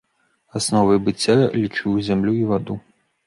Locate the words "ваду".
2.53-2.81